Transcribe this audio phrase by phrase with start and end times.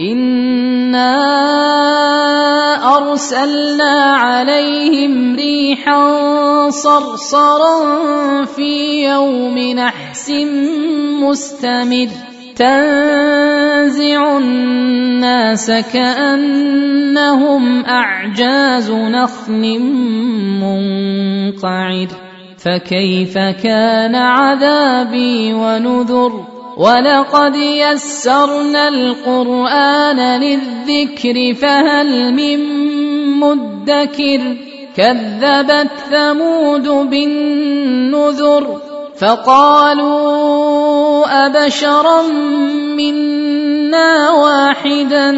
[0.00, 1.12] انا
[2.96, 10.30] ارسلنا عليهم ريحا صرصرا في يوم نحس
[11.22, 12.08] مستمر
[12.56, 19.80] تنزع الناس كانهم اعجاز نخل
[20.60, 22.08] منقعر
[22.58, 32.60] فكيف كان عذابي ونذر ولقد يسرنا القران للذكر فهل من
[33.40, 34.56] مدكر
[34.96, 38.80] كذبت ثمود بالنذر
[39.18, 40.26] فقالوا
[41.46, 42.22] ابشرا
[42.96, 45.30] منا واحدا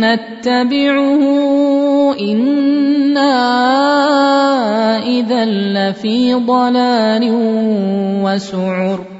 [0.00, 1.22] نتبعه
[2.20, 3.36] أنا
[5.02, 7.30] اذا لفي ضلال
[8.24, 9.19] وسعر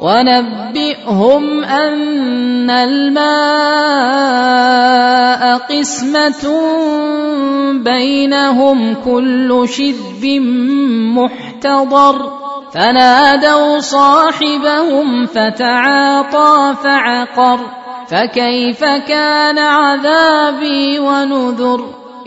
[0.00, 4.28] ونبئهم ان الماء
[5.58, 6.44] قسمه
[7.72, 10.24] بينهم كل شذب
[11.16, 12.32] محتضر
[12.72, 17.60] فنادوا صاحبهم فتعاطى فعقر
[18.08, 22.07] فكيف كان عذابي ونذر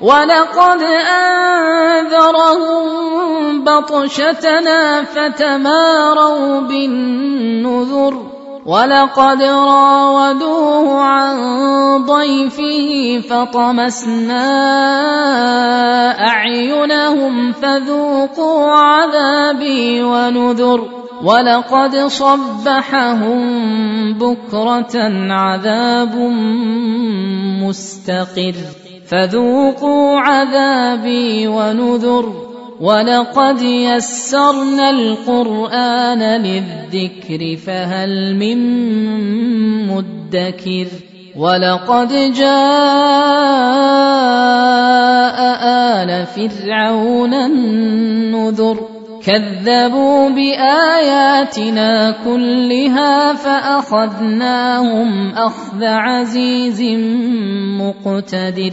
[0.00, 0.82] ولقد
[2.02, 2.84] انذرهم
[3.64, 11.36] بطشتنا فتماروا بالنذر ولقد راودوه عن
[12.04, 14.46] ضيفه فطمسنا
[16.28, 20.88] اعينهم فذوقوا عذابي ونذر
[21.24, 23.42] ولقد صبحهم
[24.18, 24.96] بكره
[25.32, 26.16] عذاب
[27.62, 32.46] مستقر فذوقوا عذابي ونذر
[32.80, 38.58] ولقد يسرنا القرآن للذكر فهل من
[39.88, 40.86] مدكر
[41.36, 42.46] ولقد جاء
[46.02, 48.88] آل فرعون النذر
[49.26, 56.82] كذبوا بآياتنا كلها فأخذناهم أخذ عزيز
[57.80, 58.72] مقتدر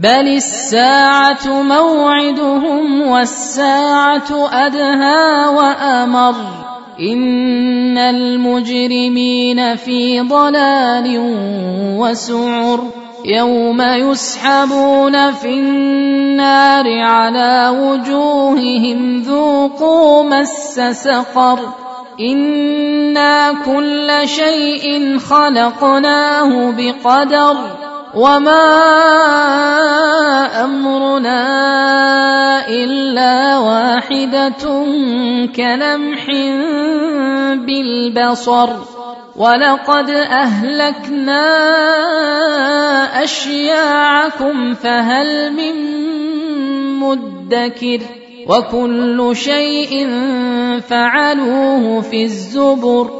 [0.00, 6.34] بل الساعة موعدهم والساعة ادهى وامر
[7.00, 11.18] ان المجرمين في ضلال
[11.98, 12.80] وسعر
[13.24, 21.58] يوم يسحبون في النار على وجوههم ذوقوا مس سقر
[22.20, 27.79] أنا كل شيء خلقناه بقدر
[28.14, 28.64] وما
[30.64, 31.40] امرنا
[32.68, 34.64] الا واحدة
[35.56, 36.26] كلمح
[37.66, 38.70] بالبصر
[39.36, 41.44] ولقد اهلكنا
[43.24, 45.74] اشياعكم فهل من
[47.00, 48.00] مدكر
[48.48, 50.08] وكل شيء
[50.88, 53.19] فعلوه في الزبر